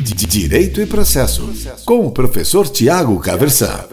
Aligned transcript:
Direito 0.00 0.80
e 0.80 0.86
Processo, 0.86 1.52
com 1.84 2.06
o 2.06 2.10
professor 2.10 2.66
Tiago 2.66 3.20
Caversan. 3.20 3.84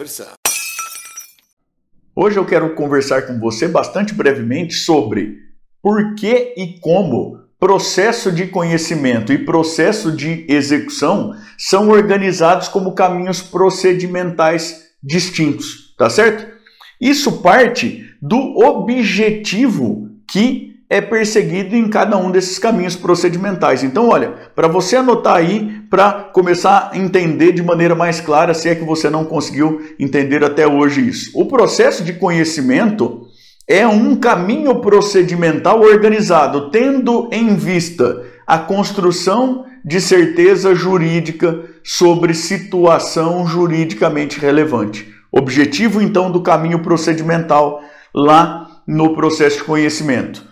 Hoje 2.16 2.38
eu 2.38 2.46
quero 2.46 2.74
conversar 2.74 3.26
com 3.26 3.38
você 3.38 3.68
bastante 3.68 4.14
brevemente 4.14 4.72
sobre 4.72 5.36
por 5.82 6.14
que 6.14 6.54
e 6.56 6.80
como 6.80 7.38
processo 7.60 8.32
de 8.32 8.46
conhecimento 8.46 9.34
e 9.34 9.44
processo 9.44 10.10
de 10.10 10.46
execução 10.48 11.34
são 11.58 11.90
organizados 11.90 12.68
como 12.68 12.94
caminhos 12.94 13.42
procedimentais 13.42 14.84
distintos, 15.02 15.94
tá 15.98 16.08
certo? 16.08 16.50
Isso 16.98 17.42
parte 17.42 18.06
do 18.22 18.58
objetivo 18.58 20.08
que 20.30 20.77
é 20.90 21.00
perseguido 21.02 21.76
em 21.76 21.88
cada 21.88 22.16
um 22.16 22.30
desses 22.30 22.58
caminhos 22.58 22.96
procedimentais. 22.96 23.84
Então, 23.84 24.08
olha, 24.08 24.32
para 24.54 24.68
você 24.68 24.96
anotar 24.96 25.36
aí, 25.36 25.82
para 25.90 26.12
começar 26.32 26.90
a 26.92 26.96
entender 26.96 27.52
de 27.52 27.62
maneira 27.62 27.94
mais 27.94 28.20
clara, 28.20 28.54
se 28.54 28.68
é 28.68 28.74
que 28.74 28.84
você 28.84 29.10
não 29.10 29.24
conseguiu 29.24 29.82
entender 29.98 30.42
até 30.42 30.66
hoje 30.66 31.06
isso. 31.06 31.30
O 31.34 31.46
processo 31.46 32.02
de 32.02 32.14
conhecimento 32.14 33.26
é 33.68 33.86
um 33.86 34.16
caminho 34.16 34.80
procedimental 34.80 35.82
organizado, 35.82 36.70
tendo 36.70 37.28
em 37.30 37.54
vista 37.54 38.24
a 38.46 38.58
construção 38.58 39.66
de 39.84 40.00
certeza 40.00 40.74
jurídica 40.74 41.64
sobre 41.84 42.32
situação 42.32 43.46
juridicamente 43.46 44.40
relevante. 44.40 45.06
Objetivo, 45.30 46.00
então, 46.00 46.30
do 46.30 46.42
caminho 46.42 46.78
procedimental 46.78 47.82
lá 48.14 48.66
no 48.86 49.14
processo 49.14 49.58
de 49.58 49.64
conhecimento 49.64 50.47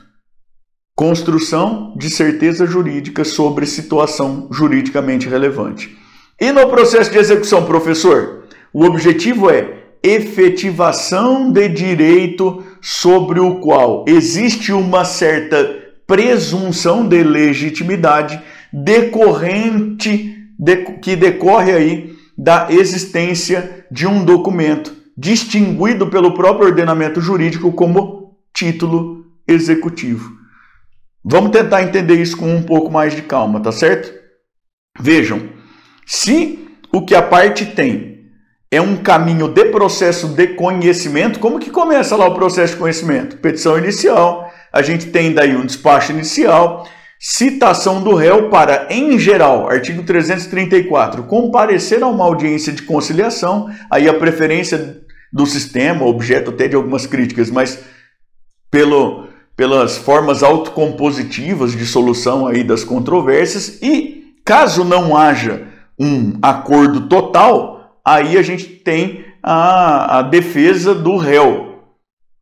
construção 0.97 1.93
de 1.95 2.09
certeza 2.09 2.65
jurídica 2.65 3.23
sobre 3.23 3.67
situação 3.67 4.49
juridicamente 4.51 5.29
relevante. 5.29 5.95
E 6.41 6.51
no 6.51 6.67
processo 6.69 7.11
de 7.11 7.19
execução, 7.19 7.67
professor, 7.67 8.45
o 8.73 8.83
objetivo 8.83 9.51
é 9.51 9.85
efetivação 10.03 11.53
de 11.53 11.69
direito 11.69 12.65
sobre 12.81 13.41
o 13.41 13.57
qual 13.57 14.07
existe 14.09 14.73
uma 14.73 15.05
certa 15.05 15.85
presunção 16.07 17.07
de 17.07 17.23
legitimidade 17.23 18.41
decorrente 18.73 20.35
de, 20.59 20.77
que 21.03 21.15
decorre 21.15 21.73
aí 21.73 22.17
da 22.39 22.69
existência 22.71 23.87
de 23.91 24.07
um 24.07 24.25
documento 24.25 24.95
distinguido 25.17 26.07
pelo 26.07 26.33
próprio 26.33 26.69
ordenamento 26.69 27.21
jurídico 27.21 27.73
como 27.73 28.37
título 28.55 29.27
executivo. 29.47 30.46
Vamos 31.29 31.51
tentar 31.51 31.83
entender 31.83 32.15
isso 32.15 32.37
com 32.37 32.55
um 32.55 32.63
pouco 32.63 32.89
mais 32.89 33.13
de 33.13 33.23
calma, 33.23 33.59
tá 33.59 33.73
certo? 33.73 34.15
Vejam, 34.97 35.49
se 36.07 36.69
o 36.93 37.05
que 37.05 37.17
a 37.17 37.23
parte 37.23 37.67
tem 37.67 38.27
é 38.71 38.81
um 38.81 38.97
caminho 38.97 39.49
de 39.49 39.65
processo 39.65 40.29
de 40.29 40.47
conhecimento, 40.55 41.41
como 41.41 41.59
que 41.59 41.69
começa 41.69 42.15
lá 42.15 42.29
o 42.29 42.35
processo 42.35 42.75
de 42.75 42.79
conhecimento? 42.79 43.39
Petição 43.39 43.77
inicial, 43.77 44.49
a 44.73 44.83
gente 44.83 45.07
tem 45.07 45.33
daí 45.33 45.57
um 45.57 45.67
despacho 45.67 46.13
inicial, 46.13 46.87
citação 47.19 48.05
do 48.05 48.15
réu 48.15 48.49
para, 48.49 48.87
em 48.89 49.19
geral, 49.19 49.69
artigo 49.69 50.05
334, 50.05 51.25
comparecer 51.25 52.05
a 52.05 52.07
uma 52.07 52.25
audiência 52.25 52.73
de 52.73 52.83
conciliação, 52.83 53.69
aí 53.91 54.09
a 54.09 54.15
preferência 54.15 55.01
do 55.33 55.45
sistema, 55.45 56.07
objeto 56.07 56.53
até 56.53 56.69
de 56.69 56.77
algumas 56.77 57.05
críticas, 57.05 57.51
mas 57.51 57.83
pelo 58.71 59.26
pelas 59.57 59.97
formas 59.97 60.43
autocompositivas 60.43 61.73
de 61.73 61.87
solução 61.87 62.47
aí 62.47 62.63
das 62.63 62.85
controvérsias 62.85 63.81
e 63.81 64.35
caso 64.45 64.85
não 64.85 65.17
haja 65.17 65.67
um 65.99 66.35
acordo 66.43 67.09
total, 67.09 67.99
aí 68.05 68.37
a 68.37 68.43
gente 68.43 68.67
tem 68.67 69.25
a, 69.43 70.19
a 70.19 70.23
defesa 70.23 70.95
do 70.95 71.17
réu 71.17 71.67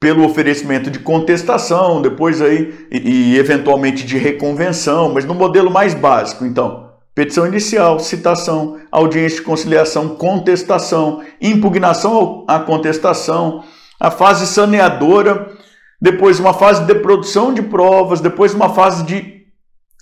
pelo 0.00 0.24
oferecimento 0.24 0.91
de 0.91 0.98
contestação, 0.98 2.03
depois 2.03 2.42
aí 2.42 2.74
e, 2.91 3.32
e 3.32 3.38
eventualmente 3.38 4.04
de 4.04 4.19
reconvenção, 4.19 5.14
mas 5.14 5.24
no 5.24 5.34
modelo 5.34 5.70
mais 5.70 5.94
básico, 5.94 6.44
então, 6.44 6.91
petição 7.14 7.47
inicial, 7.47 8.00
citação, 8.00 8.76
audiência 8.91 9.38
de 9.38 9.44
conciliação, 9.44 10.10
contestação, 10.16 11.22
impugnação 11.41 12.44
à 12.48 12.58
contestação, 12.58 13.62
a 13.98 14.10
fase 14.10 14.47
saneadora 14.47 15.56
depois 16.04 16.38
uma 16.38 16.53
fase 16.53 16.84
de 16.84 16.94
produção 16.97 17.54
de 17.54 17.62
provas, 17.62 18.20
depois 18.20 18.53
uma 18.53 18.69
fase 18.69 19.04
de 19.04 19.47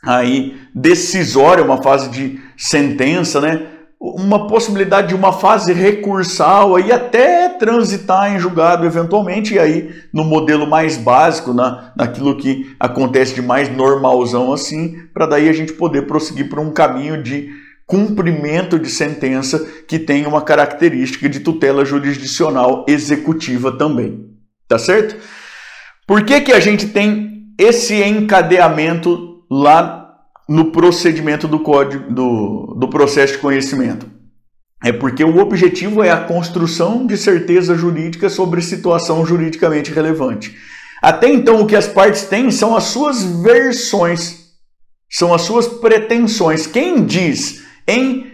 aí 0.04 0.56
decisória, 0.74 1.62
uma 1.62 1.80
fase 1.80 2.10
de 2.10 2.40
sentença, 2.56 3.40
né? 3.40 3.68
Uma 4.00 4.48
possibilidade 4.48 5.10
de 5.10 5.14
uma 5.14 5.32
fase 5.32 5.72
recursal 5.72 6.74
aí 6.74 6.90
até 6.90 7.50
transitar 7.50 8.34
em 8.34 8.40
julgado 8.40 8.84
eventualmente 8.84 9.54
e 9.54 9.60
aí 9.60 9.94
no 10.12 10.24
modelo 10.24 10.66
mais 10.66 10.96
básico, 10.96 11.54
na, 11.54 11.92
naquilo 11.96 12.36
que 12.36 12.74
acontece 12.80 13.36
de 13.36 13.40
mais 13.40 13.68
normalzão 13.68 14.52
assim, 14.52 14.96
para 15.14 15.26
daí 15.26 15.48
a 15.48 15.52
gente 15.52 15.72
poder 15.72 16.08
prosseguir 16.08 16.48
por 16.48 16.58
um 16.58 16.72
caminho 16.72 17.22
de 17.22 17.48
cumprimento 17.86 18.76
de 18.76 18.88
sentença 18.88 19.64
que 19.86 20.00
tem 20.00 20.26
uma 20.26 20.42
característica 20.42 21.28
de 21.28 21.38
tutela 21.38 21.84
jurisdicional 21.84 22.84
executiva 22.88 23.70
também. 23.70 24.32
Tá 24.66 24.80
certo? 24.80 25.16
Por 26.12 26.26
que, 26.26 26.42
que 26.42 26.52
a 26.52 26.60
gente 26.60 26.88
tem 26.88 27.46
esse 27.58 28.02
encadeamento 28.02 29.46
lá 29.50 30.14
no 30.46 30.66
procedimento 30.66 31.48
do 31.48 31.60
código 31.60 32.12
do, 32.12 32.76
do 32.78 32.86
processo 32.86 33.32
de 33.32 33.38
conhecimento? 33.38 34.06
É 34.84 34.92
porque 34.92 35.24
o 35.24 35.38
objetivo 35.38 36.02
é 36.02 36.10
a 36.10 36.20
construção 36.20 37.06
de 37.06 37.16
certeza 37.16 37.74
jurídica 37.74 38.28
sobre 38.28 38.60
situação 38.60 39.24
juridicamente 39.24 39.90
relevante. 39.90 40.54
Até 41.00 41.30
então, 41.30 41.62
o 41.62 41.66
que 41.66 41.74
as 41.74 41.88
partes 41.88 42.24
têm 42.24 42.50
são 42.50 42.76
as 42.76 42.84
suas 42.84 43.24
versões, 43.42 44.50
são 45.10 45.32
as 45.32 45.40
suas 45.40 45.66
pretensões. 45.66 46.66
Quem 46.66 47.06
diz 47.06 47.64
em 47.88 48.26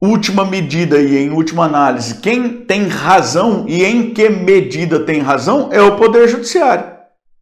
última 0.00 0.46
medida 0.46 0.98
e 0.98 1.18
em 1.18 1.28
última 1.28 1.66
análise, 1.66 2.22
quem 2.22 2.64
tem 2.64 2.88
razão 2.88 3.66
e 3.68 3.84
em 3.84 4.14
que 4.14 4.30
medida 4.30 5.00
tem 5.00 5.20
razão 5.20 5.68
é 5.70 5.82
o 5.82 5.94
Poder 5.96 6.26
Judiciário. 6.26 6.96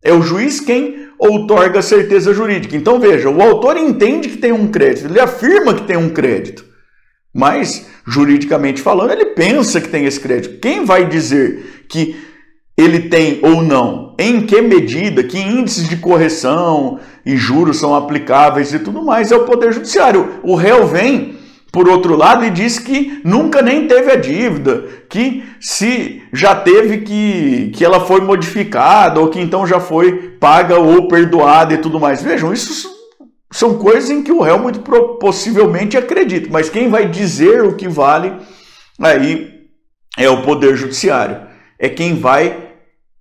É 0.07 0.13
o 0.13 0.23
juiz 0.23 0.61
quem 0.61 1.07
outorga 1.19 1.81
a 1.81 1.83
certeza 1.83 2.33
jurídica. 2.33 2.77
Então 2.77 3.01
veja, 3.01 3.29
o 3.29 3.43
autor 3.43 3.77
entende 3.77 4.29
que 4.29 4.37
tem 4.37 4.53
um 4.53 4.69
crédito, 4.69 5.07
ele 5.07 5.21
afirma 5.21 5.75
que 5.75 5.85
tem 5.85 5.97
um 5.97 6.11
crédito, 6.11 6.65
mas 7.35 7.87
juridicamente 8.07 8.81
falando, 8.81 9.11
ele 9.11 9.27
pensa 9.27 9.81
que 9.81 9.89
tem 9.89 10.05
esse 10.05 10.21
crédito. 10.21 10.61
Quem 10.61 10.85
vai 10.85 11.07
dizer 11.07 11.85
que 11.89 12.17
ele 12.77 13.09
tem 13.09 13.41
ou 13.43 13.63
não? 13.63 14.15
Em 14.19 14.43
que 14.43 14.61
medida? 14.61 15.25
Que 15.25 15.39
índices 15.39 15.89
de 15.89 15.97
correção 15.97 17.01
e 17.25 17.37
juros 17.37 17.79
são 17.79 17.95
aplicáveis 17.95 18.73
e 18.73 18.79
tudo 18.79 19.03
mais? 19.03 19.33
É 19.33 19.37
o 19.37 19.45
Poder 19.45 19.73
Judiciário. 19.73 20.41
O 20.43 20.55
réu 20.55 20.87
vem 20.87 21.36
por 21.77 21.91
outro 21.91 22.17
lado, 22.17 22.43
e 22.43 22.49
diz 22.49 22.79
que 22.79 23.21
nunca 23.23 23.61
nem 23.61 23.87
teve 23.87 24.11
a 24.11 24.17
dívida, 24.17 24.87
que 25.11 25.45
se 25.61 26.23
já 26.33 26.55
teve 26.55 27.03
que, 27.03 27.71
que 27.75 27.85
ela 27.85 28.01
foi 28.01 28.23
modificada, 28.23 29.21
ou 29.21 29.29
que 29.29 29.39
então 29.39 29.67
já 29.67 29.79
foi 29.79 30.39
paga 30.41 30.79
ou 30.79 31.07
perdoada 31.07 31.75
e 31.75 31.77
tudo 31.77 32.01
mais. 32.01 32.23
Vejam, 32.23 32.51
isso 32.51 32.89
são 33.53 33.77
coisas 33.77 34.09
em 34.09 34.23
que 34.23 34.33
o 34.33 34.41
réu 34.41 34.59
muito 34.59 34.81
possivelmente 35.21 35.99
acredita, 35.99 36.49
mas 36.51 36.71
quem 36.71 36.89
vai 36.89 37.11
dizer 37.11 37.63
o 37.63 37.77
que 37.77 37.87
vale 37.87 38.33
aí 38.99 39.67
é 40.17 40.31
o 40.31 40.41
Poder 40.41 40.77
Judiciário. 40.77 41.43
É 41.79 41.91
quem 41.91 42.15
vai 42.15 42.57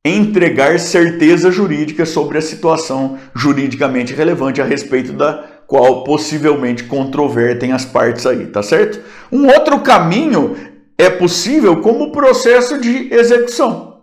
entregar 0.05 0.79
certeza 0.79 1.51
jurídica 1.51 2.05
sobre 2.05 2.37
a 2.37 2.41
situação 2.41 3.19
juridicamente 3.35 4.13
relevante 4.13 4.61
a 4.61 4.63
respeito 4.63 5.11
da 5.11 5.54
qual 5.67 6.03
possivelmente 6.03 6.83
controvertem 6.83 7.71
as 7.71 7.85
partes 7.85 8.25
aí, 8.25 8.45
tá 8.47 8.61
certo? 8.61 8.99
Um 9.31 9.47
outro 9.47 9.79
caminho 9.79 10.55
é 10.97 11.09
possível 11.09 11.77
como 11.81 12.11
processo 12.11 12.79
de 12.79 13.13
execução. 13.13 13.95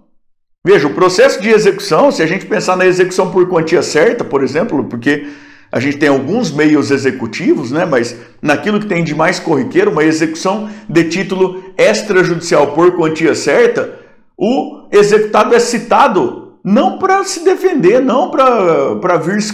Veja, 0.64 0.87
o 0.87 0.94
processo 0.94 1.40
de 1.40 1.48
execução, 1.48 2.12
se 2.12 2.22
a 2.22 2.26
gente 2.26 2.46
pensar 2.46 2.76
na 2.76 2.87
execução 2.87 3.31
por 3.31 3.48
quantia 3.48 3.82
certa, 3.82 4.22
por 4.25 4.44
exemplo, 4.44 4.84
porque 4.84 5.26
a 5.72 5.81
gente 5.81 5.96
tem 5.96 6.08
alguns 6.08 6.52
meios 6.52 6.90
executivos, 6.90 7.72
né, 7.72 7.84
mas 7.84 8.16
naquilo 8.40 8.78
que 8.78 8.87
tem 8.87 9.02
de 9.02 9.14
mais 9.14 9.40
corriqueiro, 9.40 9.90
uma 9.90 10.04
execução 10.04 10.69
de 10.88 11.04
título 11.04 11.72
extrajudicial 11.78 12.75
por 12.75 12.92
quantia 12.94 13.34
certa, 13.34 13.98
o 14.37 14.87
executado 14.92 15.54
é 15.54 15.58
citado 15.58 16.41
não 16.64 16.99
para 16.99 17.25
se 17.25 17.44
defender, 17.44 18.00
não 18.00 18.31
para 18.31 19.17
vir 19.17 19.43
se 19.43 19.53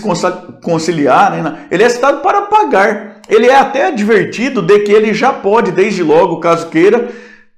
conciliar, 0.63 1.43
né? 1.43 1.67
ele 1.71 1.83
é 1.83 1.89
citado 1.89 2.21
para 2.21 2.43
pagar. 2.43 3.21
Ele 3.29 3.47
é 3.47 3.55
até 3.55 3.87
advertido 3.87 4.63
de 4.63 4.79
que 4.81 4.93
ele 4.93 5.13
já 5.13 5.33
pode, 5.33 5.71
desde 5.71 6.03
logo, 6.03 6.41
caso 6.41 6.69
queira, 6.69 7.09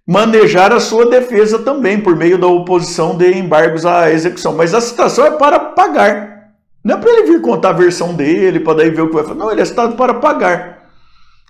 manejar 0.07 0.73
a 0.73 0.81
sua 0.81 1.07
defesa 1.07 1.61
também 1.61 2.01
por 2.01 2.17
meio 2.17 2.39
da 2.39 2.47
oposição 2.47 3.17
de 3.17 3.33
embargos 3.33 3.87
à 3.87 4.11
execução. 4.11 4.57
Mas 4.57 4.75
a 4.75 4.81
citação 4.81 5.27
é 5.27 5.31
para 5.33 5.59
pagar. 5.59 6.51
Não 6.83 6.97
é 6.97 6.99
para 6.99 7.11
ele 7.11 7.33
vir 7.33 7.41
contar 7.41 7.71
a 7.71 7.75
versão 7.75 8.15
dele, 8.15 8.61
para 8.61 8.79
daí 8.79 8.91
ver 8.91 9.03
o 9.03 9.09
que 9.09 9.15
vai 9.15 9.25
fazer. 9.25 9.39
Não, 9.39 9.51
ele 9.51 9.61
é 9.61 9.65
citado 9.65 9.95
para 9.97 10.15
pagar. 10.15 10.89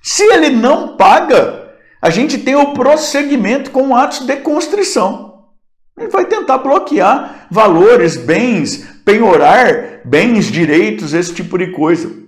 Se 0.02 0.22
ele 0.22 0.50
não 0.50 0.96
paga, 0.96 1.70
a 2.02 2.10
gente 2.10 2.38
tem 2.38 2.56
o 2.56 2.72
prosseguimento 2.72 3.70
com 3.70 3.94
atos 3.94 4.20
de 4.20 4.36
constrição. 4.36 5.29
Vai 6.08 6.26
tentar 6.26 6.58
bloquear 6.58 7.46
valores, 7.50 8.16
bens, 8.16 8.86
penhorar 9.04 10.00
bens, 10.04 10.46
direitos, 10.46 11.12
esse 11.12 11.34
tipo 11.34 11.58
de 11.58 11.68
coisa. 11.68 12.20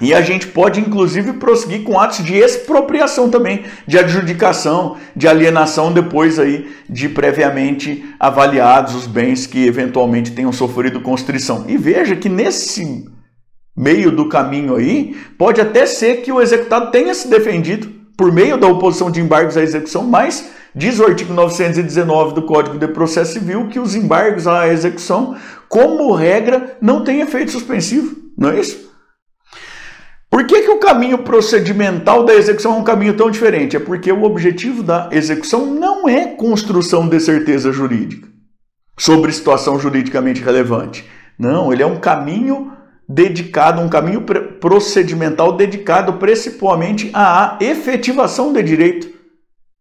E 0.00 0.12
a 0.14 0.20
gente 0.20 0.48
pode, 0.48 0.80
inclusive, 0.80 1.34
prosseguir 1.34 1.82
com 1.82 2.00
atos 2.00 2.24
de 2.24 2.34
expropriação 2.34 3.30
também, 3.30 3.64
de 3.86 3.98
adjudicação, 3.98 4.96
de 5.14 5.28
alienação, 5.28 5.92
depois 5.92 6.38
aí 6.38 6.72
de 6.88 7.08
previamente 7.08 8.04
avaliados 8.18 8.94
os 8.94 9.06
bens 9.06 9.46
que 9.46 9.66
eventualmente 9.66 10.32
tenham 10.32 10.52
sofrido 10.52 11.02
constrição. 11.02 11.66
E 11.68 11.76
veja 11.76 12.16
que 12.16 12.28
nesse 12.28 13.04
meio 13.76 14.10
do 14.10 14.28
caminho 14.28 14.76
aí, 14.76 15.16
pode 15.38 15.60
até 15.60 15.86
ser 15.86 16.16
que 16.22 16.32
o 16.32 16.40
executado 16.40 16.90
tenha 16.90 17.14
se 17.14 17.28
defendido 17.28 17.88
por 18.16 18.32
meio 18.32 18.56
da 18.58 18.66
oposição 18.66 19.10
de 19.10 19.20
embargos 19.20 19.56
à 19.56 19.62
execução, 19.62 20.02
mas 20.02 20.50
diz 20.74 20.98
o 20.98 21.04
artigo 21.04 21.32
919 21.32 22.34
do 22.34 22.42
Código 22.42 22.78
de 22.78 22.88
Processo 22.88 23.34
Civil 23.34 23.68
que 23.68 23.78
os 23.78 23.94
embargos 23.94 24.46
à 24.46 24.68
execução, 24.68 25.36
como 25.68 26.12
regra, 26.14 26.76
não 26.80 27.04
têm 27.04 27.20
efeito 27.20 27.50
suspensivo, 27.50 28.16
não 28.36 28.50
é 28.50 28.60
isso? 28.60 28.90
Por 30.30 30.46
que, 30.46 30.62
que 30.62 30.70
o 30.70 30.78
caminho 30.78 31.18
procedimental 31.18 32.24
da 32.24 32.34
execução 32.34 32.74
é 32.74 32.78
um 32.78 32.84
caminho 32.84 33.14
tão 33.14 33.30
diferente? 33.30 33.76
É 33.76 33.80
porque 33.80 34.10
o 34.10 34.22
objetivo 34.22 34.82
da 34.82 35.10
execução 35.12 35.66
não 35.66 36.08
é 36.08 36.26
construção 36.28 37.06
de 37.06 37.20
certeza 37.20 37.70
jurídica 37.70 38.32
sobre 38.98 39.32
situação 39.32 39.78
juridicamente 39.78 40.42
relevante. 40.42 41.04
Não, 41.38 41.72
ele 41.72 41.82
é 41.82 41.86
um 41.86 42.00
caminho 42.00 42.72
dedicado, 43.08 43.80
um 43.80 43.88
caminho 43.88 44.22
procedimental 44.60 45.52
dedicado 45.52 46.14
principalmente 46.14 47.10
à 47.12 47.58
efetivação 47.60 48.52
de 48.52 48.62
direito. 48.62 49.08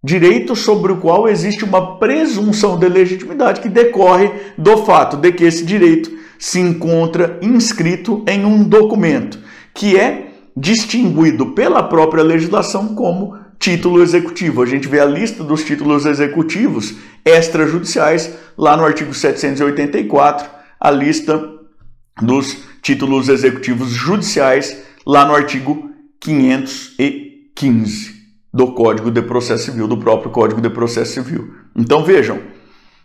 Direito 0.03 0.55
sobre 0.55 0.91
o 0.91 0.97
qual 0.97 1.29
existe 1.29 1.63
uma 1.63 1.99
presunção 1.99 2.79
de 2.79 2.89
legitimidade 2.89 3.61
que 3.61 3.69
decorre 3.69 4.31
do 4.57 4.83
fato 4.83 5.15
de 5.15 5.31
que 5.31 5.43
esse 5.43 5.63
direito 5.63 6.11
se 6.39 6.59
encontra 6.59 7.37
inscrito 7.39 8.23
em 8.27 8.43
um 8.43 8.63
documento 8.63 9.37
que 9.75 9.95
é 9.95 10.31
distinguido 10.57 11.51
pela 11.51 11.83
própria 11.83 12.23
legislação 12.23 12.95
como 12.95 13.37
título 13.59 14.01
executivo. 14.01 14.63
A 14.63 14.65
gente 14.65 14.87
vê 14.87 14.99
a 14.99 15.05
lista 15.05 15.43
dos 15.43 15.63
títulos 15.63 16.07
executivos 16.07 16.95
extrajudiciais 17.23 18.33
lá 18.57 18.75
no 18.75 18.83
artigo 18.83 19.13
784, 19.13 20.49
a 20.79 20.89
lista 20.89 21.39
dos 22.19 22.57
títulos 22.81 23.29
executivos 23.29 23.91
judiciais 23.91 24.81
lá 25.05 25.25
no 25.25 25.35
artigo 25.35 25.91
515 26.19 28.10
do 28.53 28.73
Código 28.73 29.09
de 29.09 29.21
Processo 29.21 29.65
Civil, 29.65 29.87
do 29.87 29.97
próprio 29.97 30.31
Código 30.31 30.61
de 30.61 30.69
Processo 30.69 31.13
Civil. 31.13 31.53
Então 31.75 32.03
vejam, 32.03 32.39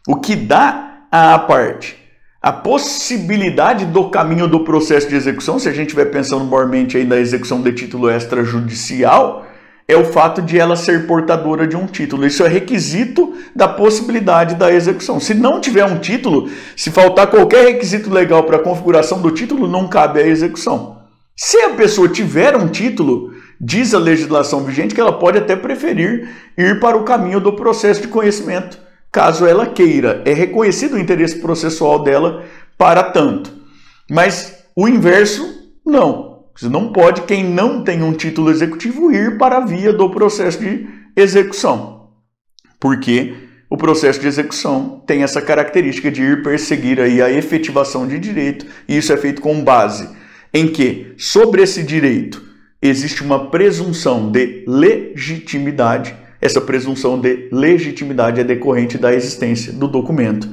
o 0.08 0.16
que 0.16 0.34
dá 0.34 1.06
a 1.10 1.38
parte 1.38 2.06
a 2.46 2.52
possibilidade 2.52 3.86
do 3.86 4.08
caminho 4.08 4.46
do 4.46 4.60
processo 4.60 5.08
de 5.08 5.16
execução, 5.16 5.58
se 5.58 5.68
a 5.68 5.72
gente 5.72 5.88
estiver 5.88 6.04
pensando 6.12 6.44
mormente 6.44 6.96
aí 6.96 7.04
na 7.04 7.16
execução 7.16 7.60
de 7.60 7.72
título 7.72 8.08
extrajudicial, 8.08 9.44
é 9.88 9.96
o 9.96 10.04
fato 10.04 10.40
de 10.40 10.56
ela 10.56 10.76
ser 10.76 11.08
portadora 11.08 11.66
de 11.66 11.76
um 11.76 11.86
título. 11.86 12.24
Isso 12.24 12.44
é 12.44 12.48
requisito 12.48 13.34
da 13.52 13.66
possibilidade 13.66 14.54
da 14.54 14.72
execução. 14.72 15.18
Se 15.18 15.34
não 15.34 15.60
tiver 15.60 15.84
um 15.86 15.98
título, 15.98 16.48
se 16.76 16.92
faltar 16.92 17.26
qualquer 17.26 17.64
requisito 17.64 18.10
legal 18.10 18.44
para 18.44 18.58
a 18.58 18.62
configuração 18.62 19.20
do 19.20 19.32
título, 19.32 19.66
não 19.66 19.88
cabe 19.88 20.20
a 20.20 20.26
execução. 20.28 20.98
Se 21.34 21.58
a 21.62 21.70
pessoa 21.70 22.08
tiver 22.08 22.54
um 22.54 22.68
título, 22.68 23.32
diz 23.60 23.94
a 23.94 23.98
legislação 23.98 24.64
vigente 24.64 24.94
que 24.94 25.00
ela 25.00 25.18
pode 25.18 25.38
até 25.38 25.56
preferir 25.56 26.28
ir 26.56 26.80
para 26.80 26.96
o 26.96 27.04
caminho 27.04 27.40
do 27.40 27.54
processo 27.54 28.02
de 28.02 28.08
conhecimento 28.08 28.86
caso 29.16 29.46
ela 29.46 29.66
queira. 29.66 30.20
É 30.26 30.34
reconhecido 30.34 30.94
o 30.94 30.98
interesse 30.98 31.38
processual 31.38 32.02
dela 32.02 32.44
para 32.76 33.02
tanto. 33.02 33.50
Mas 34.10 34.62
o 34.76 34.86
inverso, 34.86 35.72
não. 35.86 36.44
Você 36.54 36.68
não 36.68 36.92
pode, 36.92 37.22
quem 37.22 37.42
não 37.42 37.82
tem 37.82 38.02
um 38.02 38.12
título 38.12 38.50
executivo, 38.50 39.10
ir 39.10 39.38
para 39.38 39.56
a 39.56 39.64
via 39.64 39.90
do 39.90 40.10
processo 40.10 40.60
de 40.60 40.86
execução. 41.16 42.10
Porque 42.78 43.34
o 43.70 43.76
processo 43.78 44.20
de 44.20 44.26
execução 44.26 45.02
tem 45.06 45.22
essa 45.22 45.40
característica 45.40 46.10
de 46.10 46.22
ir 46.22 46.42
perseguir 46.42 47.00
aí 47.00 47.22
a 47.22 47.30
efetivação 47.30 48.06
de 48.06 48.18
direito, 48.18 48.66
e 48.86 48.98
isso 48.98 49.14
é 49.14 49.16
feito 49.16 49.40
com 49.40 49.64
base 49.64 50.08
em 50.52 50.68
que, 50.68 51.14
sobre 51.16 51.62
esse 51.62 51.82
direito, 51.82 52.42
existe 52.80 53.22
uma 53.22 53.50
presunção 53.50 54.30
de 54.30 54.64
legitimidade 54.66 56.14
essa 56.40 56.60
presunção 56.60 57.20
de 57.20 57.48
legitimidade 57.50 58.40
é 58.40 58.44
decorrente 58.44 58.98
da 58.98 59.12
existência 59.12 59.72
do 59.72 59.88
documento, 59.88 60.48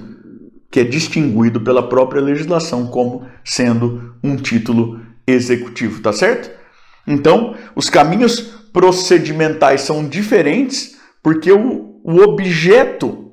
que 0.72 0.80
é 0.80 0.84
distinguido 0.84 1.62
pela 1.62 1.88
própria 1.88 2.22
legislação 2.22 2.88
como 2.88 3.28
sendo 3.44 4.16
um 4.24 4.36
título 4.36 5.00
executivo, 5.28 6.02
tá 6.02 6.14
certo? 6.14 6.50
Então, 7.06 7.56
os 7.76 7.90
caminhos 7.90 8.40
procedimentais 8.72 9.82
são 9.82 10.08
diferentes 10.08 10.98
porque 11.22 11.52
o, 11.52 12.02
o 12.04 12.22
objeto 12.22 13.32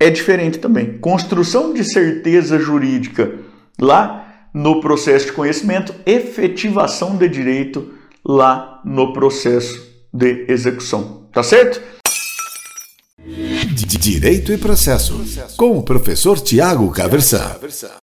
é 0.00 0.10
diferente 0.10 0.58
também. 0.58 0.98
Construção 0.98 1.72
de 1.72 1.84
certeza 1.84 2.58
jurídica 2.58 3.38
lá 3.80 4.48
no 4.52 4.80
processo 4.80 5.26
de 5.26 5.32
conhecimento, 5.32 5.94
efetivação 6.04 7.16
de 7.16 7.28
direito 7.28 7.92
lá 8.24 8.80
no 8.84 9.12
processo 9.12 9.80
de 10.12 10.46
execução. 10.48 11.26
Tá 11.32 11.42
certo? 11.42 11.80
Direito 14.00 14.52
e 14.52 14.58
processo, 14.58 15.24
com 15.56 15.78
o 15.78 15.82
professor 15.82 16.40
Tiago 16.40 16.90
Caversan. 16.90 17.56